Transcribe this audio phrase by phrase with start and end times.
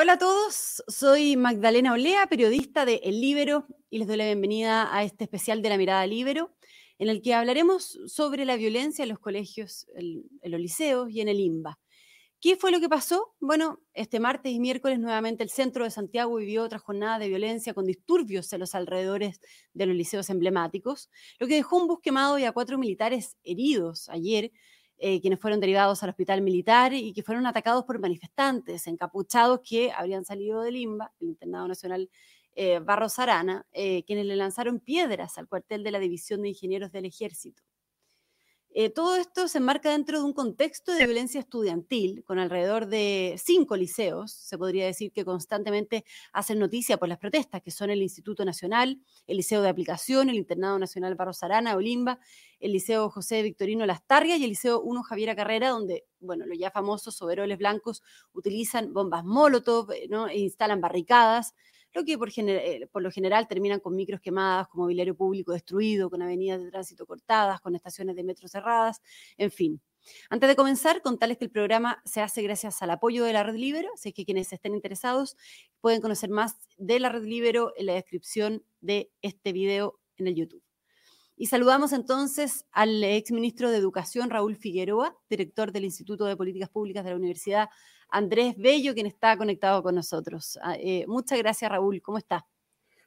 [0.00, 4.96] Hola a todos, soy Magdalena Olea, periodista de El Libero, y les doy la bienvenida
[4.96, 6.54] a este especial de la mirada Libero,
[7.00, 11.26] en el que hablaremos sobre la violencia en los colegios, en, los liceos y en
[11.26, 11.80] el IMBA.
[12.40, 13.34] ¿Qué fue lo que pasó?
[13.40, 17.74] Bueno, este martes y miércoles nuevamente el centro de Santiago vivió otra jornada de violencia
[17.74, 19.40] con disturbios en los alrededores
[19.74, 21.10] de los liceos emblemáticos,
[21.40, 24.52] lo que dejó un bus quemado y a cuatro militares heridos ayer
[24.98, 29.92] eh, quienes fueron derivados al hospital militar y que fueron atacados por manifestantes encapuchados que
[29.92, 32.10] habrían salido del IMBA, el Internado Nacional
[32.56, 36.90] eh, Barros Arana, eh, quienes le lanzaron piedras al cuartel de la División de Ingenieros
[36.90, 37.62] del Ejército.
[38.74, 43.34] Eh, todo esto se enmarca dentro de un contexto de violencia estudiantil, con alrededor de
[43.42, 48.02] cinco liceos, se podría decir que constantemente hacen noticia por las protestas, que son el
[48.02, 52.20] Instituto Nacional, el Liceo de Aplicación, el Internado Nacional Barros Arana, Olimba,
[52.60, 56.70] el Liceo José Victorino Lastarria y el Liceo 1 Javiera Carrera, donde, bueno, los ya
[56.70, 58.02] famosos overoles blancos
[58.34, 60.28] utilizan bombas Molotov, eh, ¿no?
[60.28, 61.54] e instalan barricadas,
[61.94, 66.22] lo que eh, por, lo general terminan con micros quemadas, con mobiliario público destruido, con
[66.22, 69.02] avenidas de tránsito cortadas, con estaciones de metro cerradas,
[69.36, 69.80] en fin.
[70.30, 73.56] Antes de comenzar, contarles que el programa se hace gracias al apoyo de la Red
[73.56, 75.36] Libero, así que quienes estén interesados
[75.80, 80.34] pueden conocer más de la Red Libero en la descripción de este video en el
[80.34, 80.62] YouTube.
[81.36, 87.04] Y saludamos entonces al exministro de Educación, Raúl Figueroa, director del Instituto de Políticas Públicas
[87.04, 87.68] de la Universidad
[88.10, 90.58] Andrés Bello, quien está conectado con nosotros.
[90.62, 92.00] Ah, eh, muchas gracias, Raúl.
[92.02, 92.46] ¿Cómo está?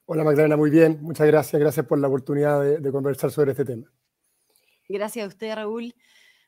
[0.06, 1.00] Hola, Magdalena, muy bien.
[1.02, 1.60] Muchas gracias.
[1.60, 3.92] Gracias por la oportunidad de, conversar sobre este tema.
[4.90, 5.94] Gracias a usted, Raúl.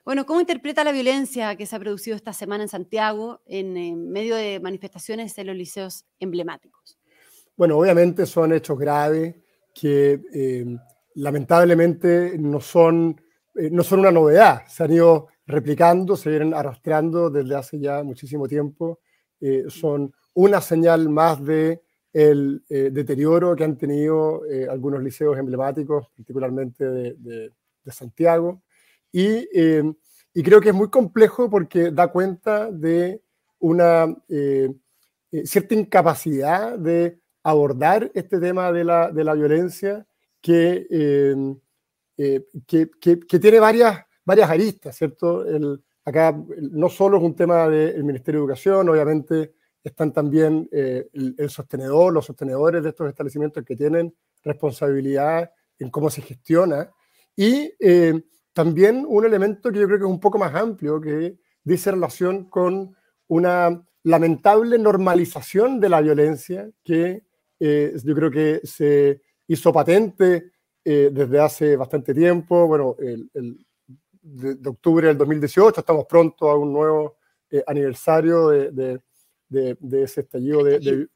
[0.04, 4.36] Bueno, ¿cómo interpreta la violencia que se ha producido esta semana en Santiago en, medio
[4.36, 7.00] de manifestaciones en los liceos emblemáticos?
[7.56, 9.36] Bueno, obviamente son hechos graves
[9.74, 10.66] que eh,
[11.16, 13.22] lamentablemente no son,
[13.56, 14.64] eh, no son una novedad.
[14.68, 19.00] Se han ido replicando, se vienen arrastrando desde hace ya muchísimo tiempo.
[19.40, 21.82] Eh, son una señal más de
[22.14, 27.52] el eh, deterioro que han tenido eh, algunos liceos emblemáticos, particularmente de,
[27.88, 28.62] Santiago.
[29.12, 29.48] Y,
[30.34, 33.22] y, creo que es muy complejo porque da cuenta de
[33.60, 34.16] una
[35.44, 40.08] cierta incapacidad de abordar este tema de la, de la violencia
[40.40, 40.88] que,
[42.16, 45.46] que, que, que tiene varias varias aristas, ¿cierto?
[46.06, 49.54] Acá no solo es un tema del Ministerio de Educación, obviamente
[49.84, 56.10] están también eh, el, sostenedor, los sostenedores de estos establecimientos que tienen responsabilidad en cómo
[56.10, 56.90] se gestiona
[57.36, 58.22] y eh,
[58.54, 62.50] también un elemento que yo creo que es un poco más amplio, que dice relación
[62.50, 62.96] con
[63.28, 67.24] una lamentable normalización de la violencia que
[67.60, 70.52] eh, yo creo que se hizo patente
[70.86, 72.68] desde hace bastante tiempo.
[72.68, 73.66] Bueno, el,
[74.24, 77.18] de, octubre del 2018, estamos pronto a un nuevo
[77.52, 79.02] eh, aniversario de,
[79.50, 81.08] de, ese estallido de,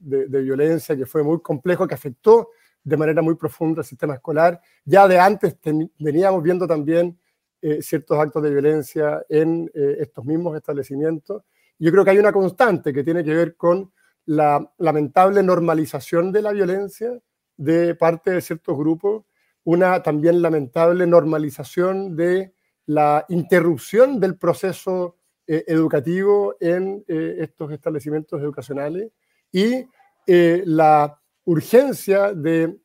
[0.41, 2.49] violencia que fue muy complejo, que afectó
[2.83, 4.61] de manera muy profunda el sistema escolar.
[4.85, 5.57] Ya de antes
[5.97, 7.17] veníamos viendo también
[7.61, 11.43] eh, ciertos actos de violencia en eh, estos mismos establecimientos.
[11.79, 13.91] Yo creo que hay una constante que tiene que ver con
[14.25, 17.19] la lamentable normalización de la violencia
[17.55, 19.23] de parte de ciertos grupos,
[19.63, 22.53] una también lamentable normalización de
[22.87, 29.11] la interrupción del proceso eh, educativo en eh, estos establecimientos educacionales
[29.51, 29.85] y
[30.25, 32.77] eh, la urgencia de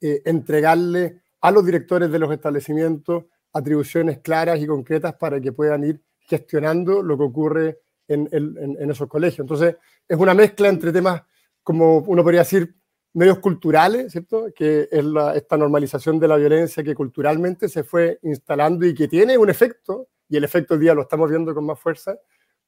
[0.00, 6.00] entregarle a los directores de los establecimientos atribuciones claras y concretas para que puedan ir
[6.20, 9.40] gestionando lo que ocurre en, en esos colegios.
[9.40, 9.74] Entonces,
[10.06, 11.22] es una mezcla entre temas,
[11.64, 12.76] como uno podría decir,
[13.14, 14.48] medios culturales, ¿cierto?
[14.54, 15.04] Que es
[15.34, 20.08] esta normalización de la violencia que culturalmente se fue instalando y que tiene un efecto,
[20.28, 22.16] y el efecto hoy día lo estamos viendo con más fuerza,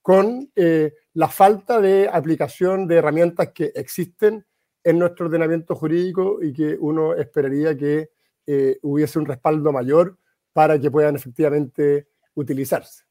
[0.03, 4.47] con eh, la falta de aplicación de herramientas que existen
[4.82, 8.11] en nuestro ordenamiento jurídico y que uno esperaría que
[8.47, 10.19] eh, hubiese un respaldo mayor
[10.53, 13.05] para que puedan efectivamente utilizarse.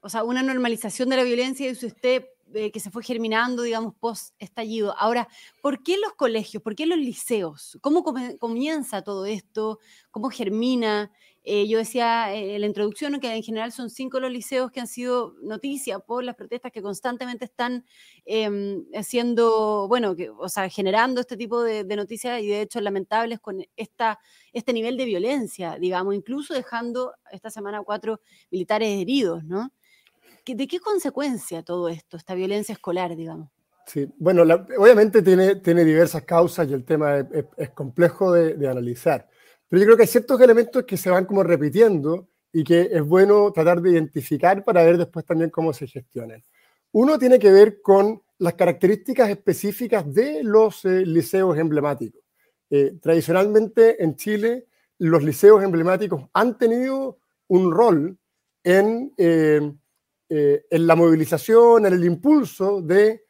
[0.00, 2.24] O sea, una normalización de la violencia, dice usted,
[2.54, 4.94] eh, que se fue germinando, digamos, post estallido.
[4.98, 5.28] Ahora,
[5.62, 6.62] ¿por qué los colegios?
[6.62, 7.78] ¿Por qué los liceos?
[7.80, 8.04] ¿Cómo
[8.38, 9.78] comienza todo esto?
[10.10, 11.10] ¿Cómo germina?
[11.46, 14.86] Eh, yo decía en la introducción que en general son cinco los liceos que han
[14.86, 17.84] sido noticia por las protestas que constantemente están
[18.24, 23.62] em, haciendo, bueno, o sea, generando este tipo de, noticias y de hecho lamentables con
[23.76, 29.70] este nivel de violencia, digamos, incluso dejando esta semana cuatro militares heridos, ¿no?
[30.46, 33.50] ¿De qué consecuencia todo esto, esta violencia escolar, digamos?
[33.86, 34.42] Sí, bueno,
[34.78, 37.26] obviamente tiene, tiene diversas causas y el tema
[37.56, 39.28] es, complejo de, analizar,
[39.68, 43.02] pero yo creo que hay ciertos elementos que se van como repitiendo y que es
[43.02, 46.42] bueno tratar de identificar para ver después también cómo se gestionan.
[46.92, 52.22] Uno tiene que ver con las características específicas de los eh, liceos emblemáticos.
[52.70, 54.66] Eh, tradicionalmente en Chile,
[54.98, 57.18] los liceos emblemáticos han tenido
[57.48, 58.18] un rol
[58.62, 59.12] en,
[60.70, 63.24] en la movilización, en el impulso de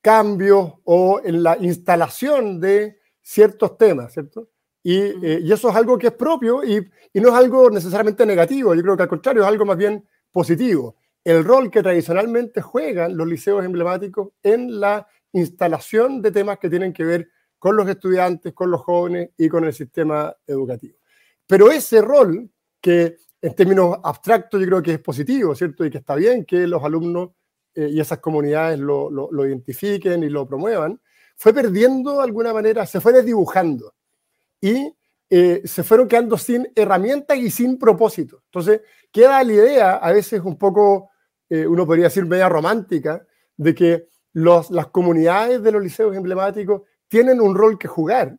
[0.00, 4.50] cambios o en la instalación de ciertos temas, ¿cierto?
[4.82, 6.76] Y, y, eso es algo que es propio y,
[7.12, 10.06] y, no es algo necesariamente negativo, yo creo que al contrario es algo más bien
[10.30, 10.96] positivo
[11.26, 16.92] el rol que tradicionalmente juegan los liceos emblemáticos en la instalación de temas que tienen
[16.92, 17.28] que ver
[17.58, 20.98] con los estudiantes, con los jóvenes y con el sistema educativo.
[21.44, 22.48] Pero ese rol,
[22.80, 25.84] que en términos abstractos yo creo que es positivo, ¿cierto?
[25.84, 27.30] Y que está bien que los alumnos
[27.74, 31.00] eh, y esas comunidades lo, lo, identifiquen y lo promuevan,
[31.36, 33.94] fue perdiendo de alguna manera, se fue desdibujando
[34.60, 34.92] y
[35.30, 38.42] eh, se fueron quedando sin herramientas y sin propósito.
[38.46, 38.80] Entonces,
[39.12, 41.10] queda la idea a veces un poco
[41.48, 43.24] eh, uno podría decir media romántica,
[43.56, 48.36] de que los, las comunidades de los liceos emblemáticos tienen un rol que jugar.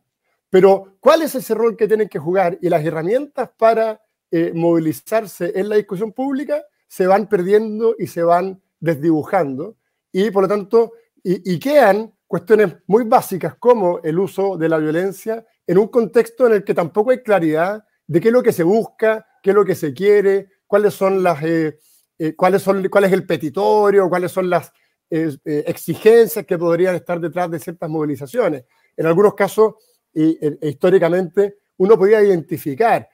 [0.50, 2.58] Pero, ¿cuál es ese rol que tienen que jugar?
[2.60, 8.22] Y las herramientas para eh, movilizarse en la discusión pública se van perdiendo y se
[8.22, 9.76] van desdibujando.
[10.12, 10.92] Y, por lo tanto,
[11.22, 16.46] y, y quedan cuestiones muy básicas como el uso de la violencia en un contexto
[16.46, 19.56] en el que tampoco hay claridad de qué es lo que se busca, qué es
[19.56, 21.78] lo que se quiere, cuáles son las, eh,
[22.18, 24.72] eh, cuáles son, cuál es el petitorio, cuáles son las
[25.10, 28.64] exigencias que podrían estar detrás de ciertas movilizaciones.
[28.94, 29.76] En algunos casos,
[30.12, 33.08] históricamente, uno podía identificar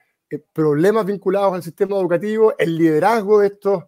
[0.53, 3.85] problemas vinculados al sistema educativo, el liderazgo de estos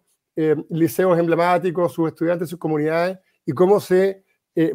[0.69, 4.23] liceos emblemáticos, sus estudiantes, sus comunidades, y cómo se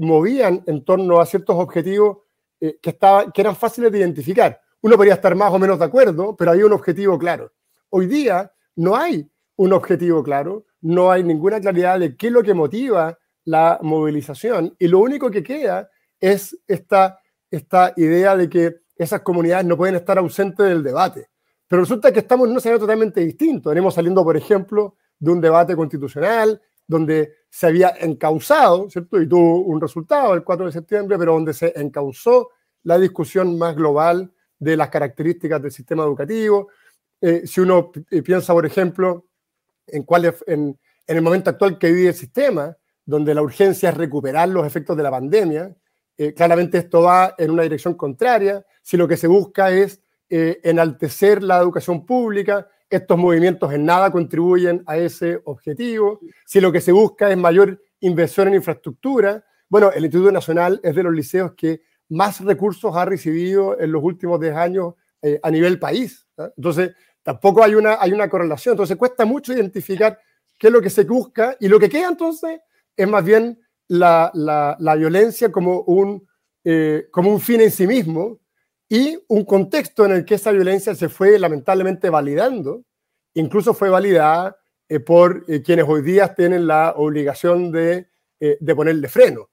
[0.00, 2.18] movían en torno a ciertos objetivos
[2.58, 4.60] que, estaban, que eran fáciles de identificar.
[4.80, 7.52] Uno podría estar más o menos de acuerdo, pero había un objetivo claro.
[7.90, 12.42] Hoy día no hay un objetivo claro, no hay ninguna claridad de qué es lo
[12.42, 15.88] que motiva la movilización y lo único que queda
[16.20, 17.20] es esta,
[17.50, 21.28] esta idea de que esas comunidades no pueden estar ausentes del debate.
[21.72, 23.70] Pero resulta que estamos en un escenario totalmente distinto.
[23.70, 29.18] Venimos saliendo, por ejemplo, de un debate constitucional donde se había encausado, ¿cierto?
[29.18, 32.50] Y tuvo un resultado el 4 de septiembre, pero donde se encausó
[32.82, 36.68] la discusión más global de las características del sistema educativo.
[37.22, 37.90] Eh, si uno
[38.22, 39.28] piensa, por ejemplo,
[39.86, 42.76] en, cuál en, el momento actual que vive el sistema,
[43.06, 45.74] donde la urgencia es recuperar los efectos de la pandemia,
[46.18, 48.62] eh, claramente esto va en una dirección contraria.
[48.82, 50.02] Si lo que se busca es
[50.34, 56.20] eh, enaltecer la educación pública, estos movimientos en nada contribuyen a ese objetivo.
[56.46, 60.94] Si lo que se busca es mayor inversión en infraestructura, bueno, el Instituto Nacional es
[60.94, 65.50] de los liceos que más recursos ha recibido en los últimos 10 años eh, a
[65.50, 66.26] nivel país.
[66.56, 66.92] Entonces,
[67.22, 68.72] Tampoco hay una, hay una correlación.
[68.72, 70.18] Entonces cuesta mucho identificar
[70.58, 72.60] qué es lo que se busca y lo que queda entonces
[72.96, 76.26] es más bien la, la, violencia como un,
[76.64, 78.40] eh, como un fin en sí mismo
[78.92, 82.84] y un contexto en el que esa violencia se fue lamentablemente validando,
[83.34, 84.56] incluso fue validada
[84.88, 88.08] eh, por eh, quienes hoy día tienen la obligación de,
[88.38, 89.48] de ponerle freno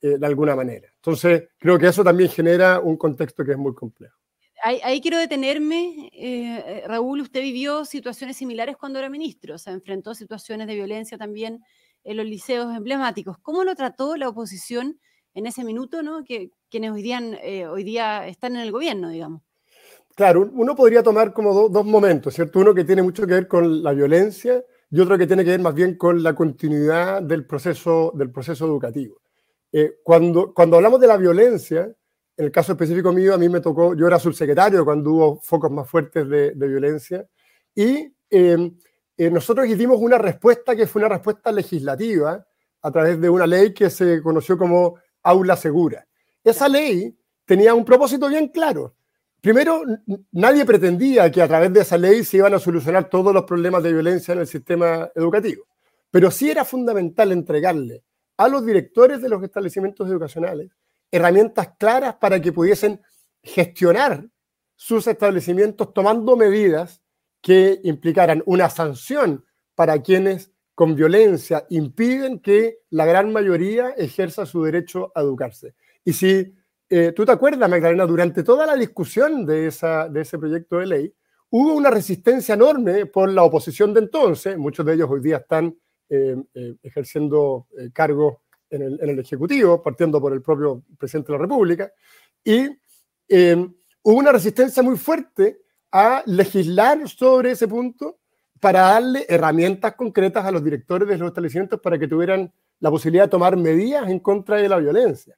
[0.00, 0.88] de alguna manera.
[0.94, 4.16] Entonces creo que eso también genera un contexto que es muy complejo
[4.62, 6.10] ahí, quiero detenerme.
[6.12, 10.74] Eh, eh, Raúl, usted vivió situaciones similares cuando era ministro, o sea, enfrentó situaciones de
[10.74, 11.62] violencia también
[12.04, 13.38] en los liceos emblemáticos.
[13.38, 15.00] ¿Cómo lo trató la oposición
[15.34, 16.24] en ese minuto, ¿no?
[16.24, 19.42] que quienes hoy día, eh, hoy día están en el gobierno, digamos?
[20.14, 22.58] Claro, uno podría tomar como dos momentos, ¿cierto?
[22.58, 25.60] Uno que tiene mucho que ver con la violencia y otro que tiene que ver
[25.60, 29.20] más bien con la continuidad del proceso, del proceso educativo.
[30.02, 31.94] cuando, cuando hablamos de la violencia,
[32.38, 35.70] en el caso específico mío, a mí me tocó, yo era subsecretario cuando hubo focos
[35.70, 37.28] más fuertes de, violencia,
[37.74, 38.76] y em,
[39.16, 42.46] eh, nosotros hicimos una respuesta que fue una respuesta legislativa
[42.80, 44.94] a través de una ley que se conoció como
[45.24, 46.07] aula segura.
[46.48, 48.94] Esa ley tenía un propósito bien claro.
[49.40, 49.82] Primero,
[50.32, 53.82] nadie pretendía que a través de esa ley se iban a solucionar todos los problemas
[53.82, 55.64] de violencia en el sistema educativo,
[56.10, 58.02] pero sí era fundamental entregarle
[58.36, 60.70] a los directores de los establecimientos educacionales
[61.10, 63.00] herramientas claras para que pudiesen
[63.42, 64.26] gestionar
[64.74, 67.02] sus establecimientos tomando medidas
[67.40, 74.62] que implicaran una sanción para quienes con violencia impiden que la gran mayoría ejerza su
[74.62, 75.74] derecho a educarse.
[76.08, 76.54] Y si
[76.88, 80.86] eh, tú te acuerdas, Magdalena, durante toda la discusión de, esa, de ese proyecto de
[80.86, 81.14] ley,
[81.50, 85.76] hubo una resistencia enorme por la oposición de entonces, muchos de ellos hoy día están
[86.08, 88.38] eh, eh, ejerciendo cargos
[88.70, 91.92] en el, Ejecutivo, partiendo por el propio presidente de la República,
[92.42, 92.70] y
[93.28, 95.60] em, hubo una resistencia muy fuerte
[95.92, 98.20] a legislar sobre ese punto
[98.58, 102.50] para darle herramientas concretas a los directores de los establecimientos para que tuvieran
[102.80, 105.36] la posibilidad de tomar medidas en contra de la violencia.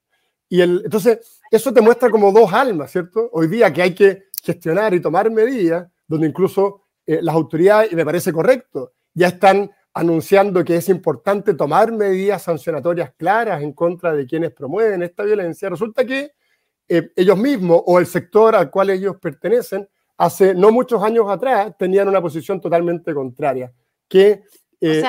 [0.50, 3.30] Y el, entonces, eso te muestra como dos almas, ¿cierto?
[3.32, 7.96] Hoy día que hay que gestionar y tomar medidas, donde incluso eh, las autoridades, y
[7.96, 14.12] me parece correcto, ya están anunciando que es importante tomar medidas sancionatorias claras en contra
[14.12, 16.32] de quienes promueven esta violencia, resulta que
[16.88, 19.88] eh, ellos mismos o el sector al cual ellos pertenecen,
[20.18, 23.72] hace no muchos años atrás tenían una posición totalmente contraria,
[24.08, 24.42] que
[24.80, 25.02] eh,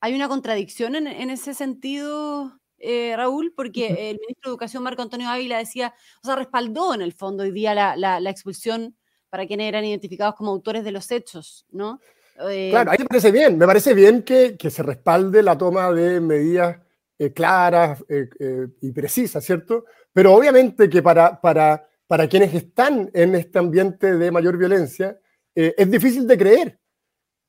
[0.00, 5.28] hay, una, contradicción en, ese sentido, eh, Raúl, porque el ministro de Educación, Marco Antonio
[5.28, 8.96] Ávila, decía, o sea, respaldó en el fondo hoy día la, la expulsión
[9.34, 11.98] para quienes eran identificados como autores de los hechos, ¿no?
[12.50, 15.92] Eh, claro, ahí me parece bien, me parece bien que, que se respalde la toma
[15.92, 16.78] de medidas
[17.18, 18.28] eh, claras eh,
[18.80, 19.86] y precisas, ¿cierto?
[20.12, 25.18] Pero obviamente que para, para, para quienes están en este ambiente de mayor violencia,
[25.54, 26.78] es difícil de creer.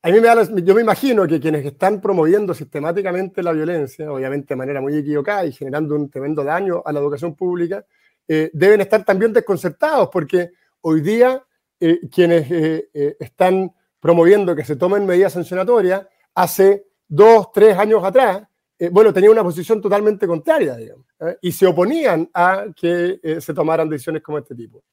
[0.06, 4.50] A mí me da yo me imagino que quienes están promoviendo sistemáticamente la violencia, obviamente
[4.50, 7.84] de manera muy equivocada y generando un tremendo daño a la educación pública,
[8.28, 11.44] deben estar también desconcertados porque hoy día
[12.12, 18.44] quienes están promoviendo que se tomen medidas sancionatorias, hace dos, tres años atrás,
[18.78, 21.38] eh, bueno, tenía una posición totalmente contraria, digamos, ¿eh?
[21.42, 24.84] y se oponían a que eh, se tomaran decisiones como este tipo.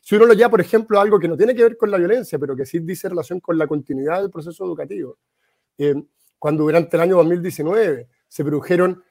[0.00, 2.38] Si uno lo lleva, por ejemplo, algo que no tiene que ver con la violencia,
[2.38, 5.18] pero que sí dice relación con la continuidad del proceso educativo,
[6.38, 9.02] cuando durante el año 2019 se produjeron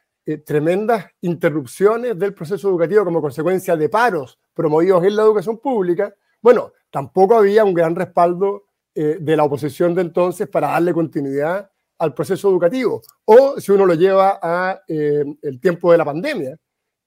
[0.46, 6.74] tremendas interrupciones del proceso educativo como consecuencia de paros promovidos en la educación pública, bueno,
[6.90, 11.71] tampoco había un gran respaldo eh, de la oposición de entonces para darle continuidad
[12.02, 13.02] al proceso educativo.
[13.26, 16.58] O si uno lo lleva a eh, el tiempo de la pandemia.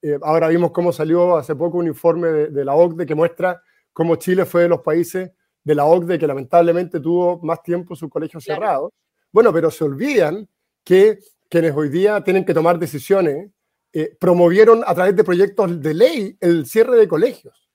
[0.01, 3.61] Eh, ahora vimos cómo salió hace poco un informe de, la OCDE que muestra
[3.93, 5.33] cómo Chile fue de los países
[5.65, 8.93] de la OCDE que lamentablemente tuvo más tiempo sus colegios cerrados.
[9.33, 10.49] Bueno, pero se olvidan
[10.85, 13.51] que quienes hoy día tienen que tomar decisiones
[14.19, 17.71] promovieron a través de proyectos de ley el cierre de colegios.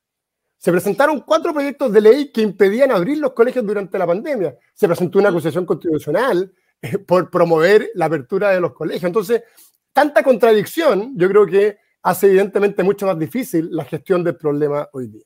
[0.57, 4.57] Se presentaron cuatro proyectos de ley que impedían abrir los colegios durante la pandemia.
[4.73, 6.58] Se presentó una acusación constitucional eh,
[7.07, 9.05] por promover la apertura de los colegios.
[9.05, 9.43] Entonces,
[9.93, 15.07] tanta contradicción, yo creo que hace evidentemente mucho más difícil la gestión del problema hoy
[15.07, 15.25] día.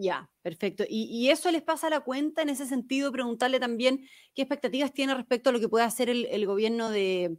[0.00, 0.84] Ya, perfecto.
[0.88, 5.12] Y, eso les pasa a la cuenta en ese sentido, preguntarle también qué expectativas tiene
[5.12, 7.36] respecto a lo que puede hacer el gobierno de,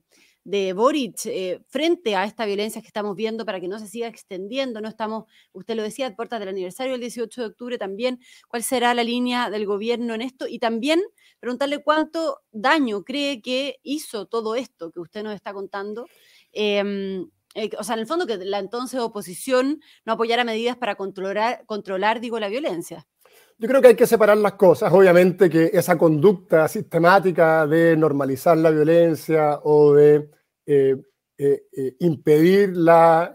[0.49, 4.07] de Boric eh, frente a esta violencia que estamos viendo para que no se siga
[4.07, 4.81] extendiendo.
[4.81, 8.19] No estamos, usted lo decía, a puertas del aniversario del 18 de octubre también.
[8.47, 10.47] ¿Cuál será la línea del gobierno en esto?
[10.47, 11.01] Y también
[11.39, 16.07] preguntarle cuánto daño cree que hizo todo esto que usted nos está contando.
[16.51, 20.95] Em, eh, o sea, en el fondo que la entonces oposición no apoyara medidas para
[20.95, 23.05] controlar, controlar digo, la violencia.
[23.59, 24.91] Yo creo que hay que separar las cosas.
[24.91, 30.38] Obviamente que esa conducta sistemática de normalizar la violencia o de
[31.99, 33.33] impedir la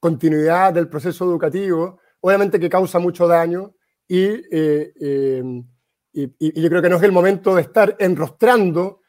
[0.00, 3.74] continuidad del proceso educativo, obviamente que causa mucho daño
[4.06, 4.32] y,
[6.12, 9.02] y, yo creo que no es el momento de estar enrostrando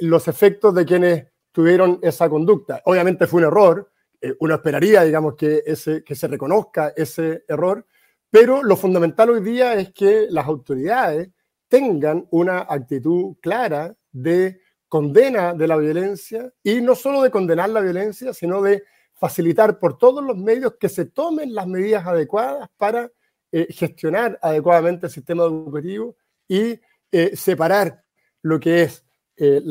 [0.00, 2.82] los efectos de quienes tuvieron esa conducta.
[2.86, 3.92] Obviamente fue un error,
[4.40, 7.86] uno esperaría, digamos, que, ese, que se reconozca ese error,
[8.30, 11.28] pero lo fundamental hoy día es que las autoridades
[11.68, 14.61] tengan una actitud clara de
[14.92, 18.84] condena de la violencia y no solo de condenar la violencia, sino de
[19.14, 23.10] facilitar por todos los medios que se tomen las medidas adecuadas para
[23.50, 26.14] eh, gestionar adecuadamente el sistema educativo
[26.46, 26.78] y
[27.10, 28.04] eh, separar
[28.42, 29.02] lo que es
[29.38, 29.62] eh,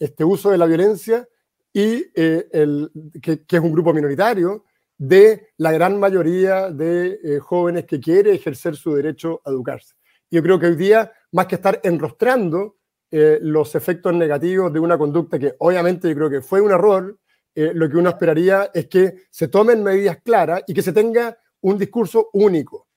[0.00, 1.28] este uso de la violencia
[1.72, 2.90] y el,
[3.22, 4.64] que, es un grupo minoritario
[4.96, 9.94] de la gran mayoría de jóvenes que quiere ejercer su derecho a educarse.
[10.28, 12.77] Yo creo que hoy día, más que estar enrostrando
[13.10, 17.18] eh, los efectos negativos de una conducta que obviamente yo creo que fue un error,
[17.54, 21.38] eh, lo que uno esperaría es que se tomen medidas claras y que se tenga
[21.60, 22.88] un discurso único.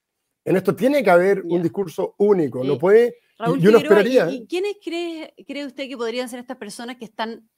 [0.44, 3.16] En esto tiene que haber un discurso único, no puede...
[3.38, 7.06] Raúl, y uno esperaría, ¿y, quiénes cree, cree usted que podrían ser estas personas que
[7.06, 7.50] están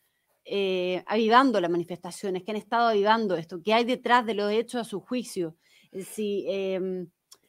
[0.45, 4.81] eh, avivando las manifestaciones, que han estado avivando esto, que hay detrás de los hechos
[4.81, 5.57] a su juicio,
[5.91, 6.47] si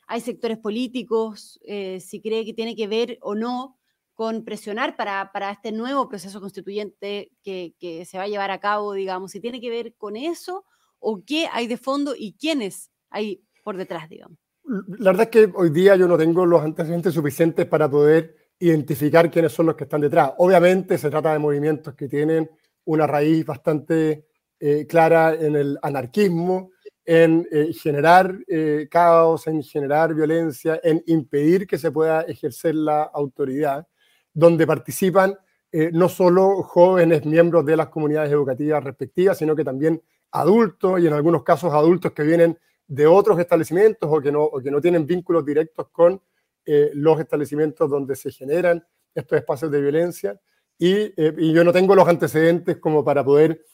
[0.07, 3.79] hay sectores políticos, eh, si cree que tiene que ver o no
[4.15, 7.75] con presionar para, este nuevo proceso constituyente que,
[8.07, 10.65] se va a llevar a cabo, digamos, si tiene que ver con eso
[10.99, 14.39] o qué hay de fondo y quiénes hay por detrás, digamos.
[14.65, 19.31] La verdad es que hoy día yo no tengo los antecedentes suficientes para poder identificar
[19.31, 20.33] quiénes son los que están detrás.
[20.39, 22.51] Obviamente se trata de movimientos que tienen
[22.85, 24.27] una raíz bastante
[24.61, 26.71] eh, clara en el anarquismo,
[27.05, 33.03] en eh, generar eh, caos, en generar violencia, en impedir que se pueda ejercer la
[33.03, 33.87] autoridad,
[34.35, 35.39] donde participan
[35.77, 41.07] eh, no solo jóvenes miembros de las comunidades educativas respectivas, sino que también adultos y
[41.07, 44.81] en algunos casos adultos que vienen de otros establecimientos o que no, o que no
[44.81, 46.21] tienen vínculos directos con
[46.67, 50.41] eh, los establecimientos donde se generan estos espacios de violencia.
[50.77, 53.65] Y, eh, y, yo no tengo los antecedentes como para poder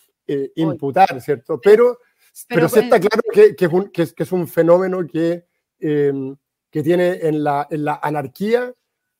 [0.54, 1.60] imputar, ¿cierto?
[1.60, 1.98] Pero,
[2.48, 5.44] pero, sí está claro que, que, es un, que, es, un, fenómeno que,
[5.78, 8.72] que tiene en la, en la anarquía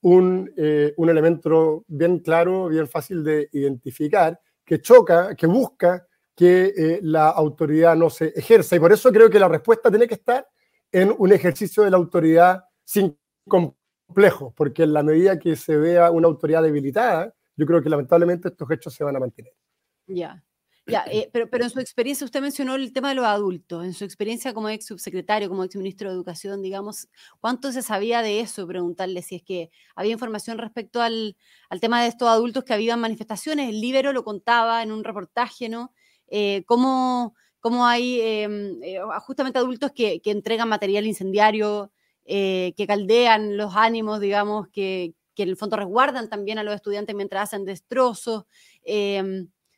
[0.02, 6.72] un, eh, un, elemento bien claro, bien fácil de identificar, que choca, que busca que
[6.76, 8.76] eh, la autoridad no se ejerza.
[8.76, 10.46] Y por eso creo que la respuesta tiene que estar
[10.90, 13.16] en un ejercicio de la autoridad sin
[13.46, 18.48] complejos, porque en la medida que se vea una autoridad debilitada, yo creo que lamentablemente
[18.48, 19.52] estos hechos se van a mantener.
[20.06, 20.42] Ya.
[20.90, 24.04] Ya, eh, pero, en su experiencia, usted mencionó el tema de los adultos, en su
[24.04, 27.08] experiencia como ex subsecretario, como ex ministro de Educación, digamos,
[27.40, 28.66] ¿cuánto se sabía de eso?
[28.66, 31.36] Preguntarle si es que había información respecto al,
[31.68, 33.68] al tema de estos adultos que habían manifestaciones.
[33.68, 35.92] El Libero lo contaba en un reportaje, ¿no?
[36.28, 41.92] Eh, ¿cómo, ¿cómo, hay em, eh, justamente adultos que, entregan material incendiario,
[42.26, 47.16] que caldean los ánimos, digamos, que, que en el fondo resguardan también a los estudiantes
[47.16, 48.44] mientras hacen destrozos?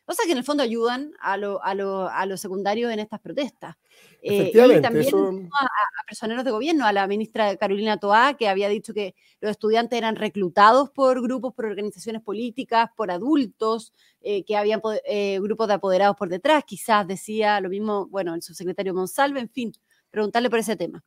[0.05, 3.77] Cosas que en el fondo ayudan a, los secundarios en estas protestas.
[4.21, 8.67] Eh, y también a, a, personeros de gobierno, a la ministra Carolina Toá, que había
[8.67, 14.57] dicho que los estudiantes eran reclutados por grupos, por organizaciones políticas, por adultos, eh, que
[14.57, 19.39] habían eh, grupos de apoderados por detrás, quizás decía lo mismo, bueno, el subsecretario Monsalve,
[19.39, 19.71] en fin,
[20.11, 21.01] preguntarle por ese tema.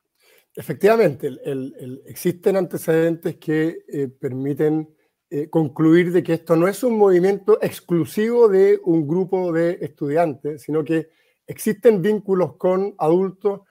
[0.54, 1.30] Efectivamente,
[2.06, 4.95] existen antecedentes que permiten
[5.28, 10.62] eh, concluir de que esto no es un movimiento exclusivo de un grupo de estudiantes,
[10.62, 11.09] sino que
[11.49, 13.62] existen vínculos con adultos,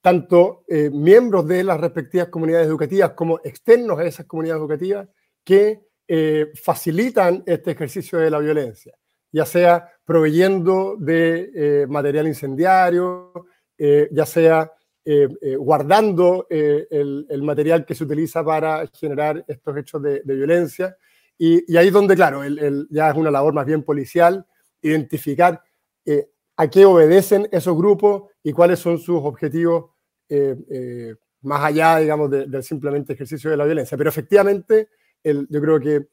[0.00, 5.08] tanto eh, miembros de las respectivas comunidades educativas como externos a esas comunidades educativas,
[5.44, 8.92] que eh, facilitan este ejercicio de la violencia,
[9.30, 13.32] ya sea proveyendo de material incendiario,
[13.78, 14.72] ya sea
[15.58, 20.96] guardando el, material que se utiliza para generar estos hechos de, de violencia,
[21.38, 22.42] y, ahí es donde, claro,
[22.90, 24.46] ya es una labor más bien policial,
[24.82, 25.62] identificar
[26.04, 29.90] eh, a qué obedecen esos grupos y cuáles son sus objetivos
[30.28, 33.98] eh, eh, más allá, digamos, del simplemente ejercicio de la violencia.
[33.98, 34.88] Pero efectivamente,
[35.22, 36.08] yo creo que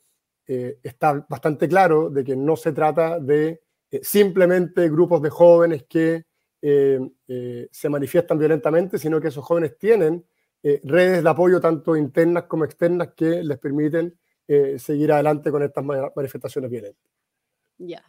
[0.84, 3.62] está bastante claro de que no se trata de
[4.01, 6.25] simplemente grupos de jóvenes que
[6.62, 10.25] se manifiestan violentamente, sino que esos jóvenes tienen
[10.62, 14.13] redes de apoyo tanto internas como externas que les permiten
[14.53, 15.81] eh, seguir adelante con estas
[16.13, 17.09] manifestaciones violentas.
[17.77, 18.03] Ya,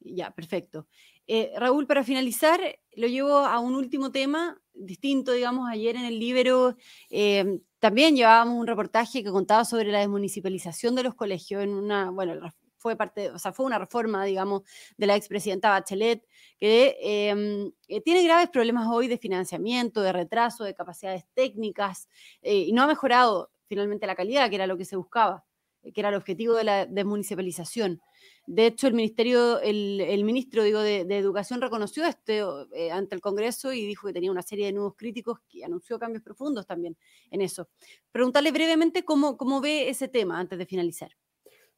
[0.00, 0.86] ya, perfecto.
[1.26, 2.58] Eh, Raúl, para finalizar,
[2.94, 6.76] lo llevo a un último tema distinto, digamos, ayer en el Libero
[7.10, 12.10] eh, también llevábamos un reportaje que contaba sobre la desmunicipalización de los colegios en una,
[12.10, 14.62] bueno, fue parte, o sea, fue una reforma, digamos,
[14.96, 16.26] de la expresidenta Bachelet,
[16.58, 17.70] que em,
[18.02, 22.08] tiene graves problemas hoy de financiamiento, de retraso, de capacidades técnicas,
[22.40, 25.45] y no ha mejorado finalmente la calidad, que era lo que se buscaba
[25.92, 28.00] que era el objetivo de la desmunicipalización.
[28.46, 33.72] De hecho, el ministerio, el, ministro digo, de, Educación reconoció esto eh, ante el Congreso
[33.72, 36.96] y dijo que tenía una serie de nuevos críticos y anunció cambios profundos también
[37.30, 37.68] en eso.
[38.12, 41.10] Preguntarle brevemente cómo, cómo ve ese tema antes de finalizar.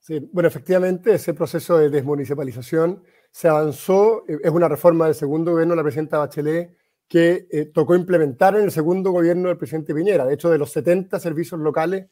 [0.00, 5.52] Sí, bueno, efectivamente, ese proceso de desmunicipalización se avanzó, eh, es una reforma del segundo
[5.52, 6.76] gobierno de la presidenta Bachelet
[7.08, 10.26] que eh, tocó implementar en el segundo gobierno del presidente Piñera.
[10.26, 12.06] De hecho, de los 70 servicios locales,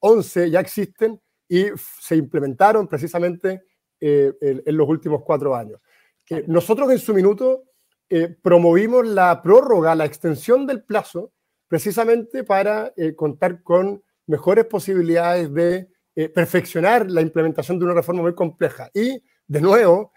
[0.00, 1.66] 11 ya existen y
[2.00, 3.64] se implementaron precisamente
[4.00, 5.80] eh, en, los últimos cuatro años.
[6.46, 7.64] nosotros en su minuto
[8.08, 11.32] eh, promovimos la prórroga, la extensión del plazo,
[11.68, 15.88] precisamente para eh, contar con mejores posibilidades de
[16.34, 18.90] perfeccionar la implementación de una reforma muy compleja.
[18.92, 20.12] Y, de nuevo,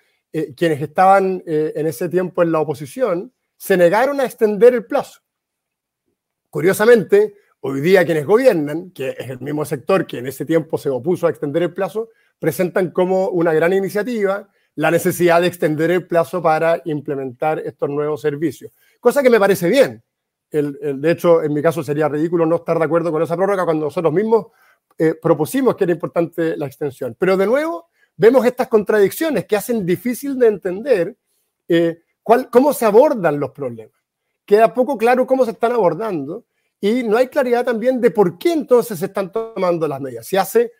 [0.57, 5.21] quienes estaban en ese tiempo en la oposición se negaron a extender el plazo.
[6.49, 10.89] Curiosamente, Hoy día quienes gobiernan, que es el mismo sector que en ese tiempo se
[10.89, 16.05] opuso a extender el plazo, presentan como una gran iniciativa la necesidad de extender el
[16.05, 18.71] plazo para implementar estos nuevos servicios.
[18.99, 20.03] Cosa que me parece bien.
[20.51, 23.85] de hecho, en mi caso sería ridículo no estar de acuerdo con esa prórroga cuando
[23.85, 24.47] nosotros mismos
[24.97, 27.15] eh, propusimos que era importante la extensión.
[27.17, 31.17] Pero de nuevo, vemos estas contradicciones que hacen difícil de entender
[31.67, 33.95] eh, cómo se abordan los problemas.
[34.45, 36.45] Queda poco claro cómo se están abordando
[36.79, 40.27] y no hay claridad también de por qué entonces se están tomando las medidas.
[40.27, 40.71] Si hace,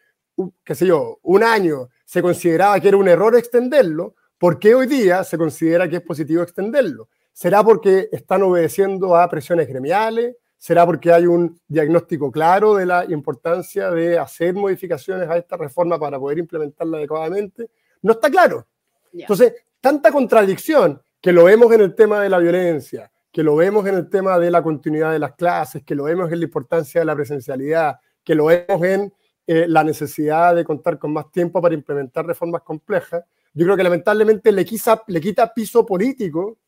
[0.64, 4.88] qué sé yo, un año se consideraba que era un error extenderlo, ¿por qué hoy
[4.88, 7.10] día se considera que es positivo extenderlo?
[7.32, 10.38] ¿Será porque están obedeciendo a presiones gremiales?
[10.58, 16.00] ¿Será porque hay un diagnóstico claro de la importancia de hacer modificaciones a esta reforma
[16.00, 17.70] para poder implementarla adecuadamente?
[18.02, 18.68] No está claro.
[19.12, 23.86] Entonces, tanta contradicción que lo vemos en el tema de la violencia, que lo vemos
[23.86, 27.02] en el tema de la continuidad de las clases, que lo vemos en la importancia
[27.02, 29.14] de la presencialidad, que lo vemos en
[29.46, 33.84] eh, la necesidad de contar con más tiempo para implementar reformas complejas, yo creo que
[33.84, 34.66] lamentablemente le,
[35.08, 36.60] le quita piso político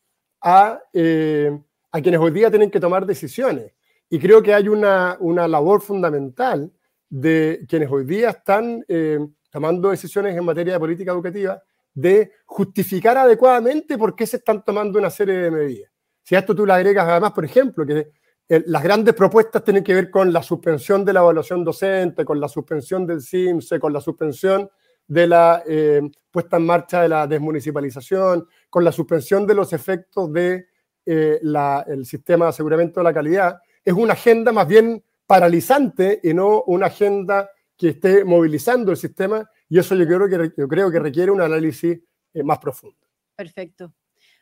[0.42, 1.58] a, eh,
[1.90, 3.72] a, quienes hoy día tienen que tomar decisiones.
[4.10, 6.70] Y creo que hay una, una labor fundamental
[7.08, 11.62] de quienes hoy día están eh, tomando decisiones en materia de política educativa
[11.94, 15.92] de justificar adecuadamente por qué se están tomando una serie de medidas.
[16.28, 18.10] Si a esto tú le agregas además, por ejemplo, que
[18.66, 22.48] las grandes propuestas tienen que ver con la suspensión de la evaluación docente, con la
[22.48, 24.68] suspensión del CIMSE, con la suspensión
[25.06, 30.30] de la eh, puesta en marcha de la desmunicipalización, con la suspensión de los efectos
[30.30, 30.66] del
[31.06, 36.34] de, eh, sistema de aseguramiento de la calidad, es una agenda más bien paralizante y
[36.34, 40.90] no una agenda que esté movilizando el sistema y eso yo creo que, yo creo
[40.90, 41.98] que requiere un análisis
[42.34, 42.98] eh, más profundo.
[43.34, 43.94] Perfecto.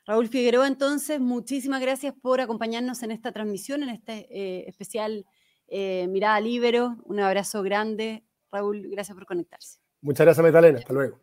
[0.06, 5.26] Raúl Figueroa, entonces, muchísimas gracias por acompañarnos en esta transmisión, en este eh, especial
[5.66, 6.96] eh, Mirada Libero.
[7.04, 8.24] Un abrazo grande.
[8.52, 9.80] Raúl, gracias por conectarse.
[10.00, 10.78] Muchas gracias, Metalena.
[10.78, 11.20] Hasta luego.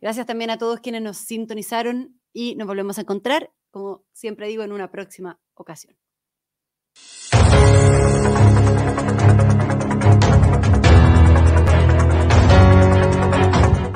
[0.00, 4.62] Gracias también a todos quienes nos sintonizaron y nos volvemos a encontrar, como siempre digo,
[4.62, 5.96] en una próxima ocasión.